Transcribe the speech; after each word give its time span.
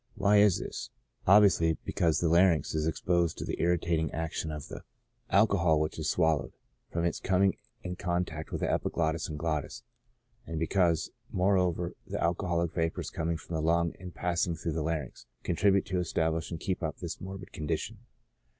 Why 0.15 0.37
is 0.37 0.57
this? 0.57 0.89
Obviously 1.27 1.77
because 1.85 2.19
the 2.21 2.27
larynx 2.27 2.73
is 2.73 2.87
exposed 2.87 3.37
to 3.37 3.45
the 3.45 3.61
irritating 3.61 4.09
action 4.11 4.51
of 4.51 4.67
the 4.67 4.77
l6o 4.77 4.77
ON 4.77 4.79
THE 4.79 4.79
ABUSE 4.79 4.93
OF 4.95 5.35
ALCOHOL 5.35 5.57
alcohol 5.59 5.79
which 5.81 5.99
is 5.99 6.09
swallowed, 6.09 6.53
from 6.89 7.05
its 7.05 7.19
coming 7.19 7.55
in 7.83 7.95
contact 7.97 8.51
with 8.51 8.61
the 8.61 8.71
epiglottis 8.73 9.29
and 9.29 9.37
glottis, 9.37 9.83
and 10.47 10.57
because, 10.57 11.11
moreover, 11.31 11.93
the 12.07 12.19
alcoholic 12.19 12.73
vapors 12.73 13.11
coming 13.11 13.37
from 13.37 13.53
the 13.57 13.61
lung 13.61 13.93
and 13.99 14.15
passing 14.15 14.55
through 14.55 14.73
the 14.73 14.81
larynx, 14.81 15.27
contribute 15.43 15.85
to 15.85 15.99
establish 15.99 16.49
and 16.49 16.59
keep 16.59 16.81
up 16.81 16.97
this 16.97 17.21
morbid 17.21 17.51
condition. 17.53 17.99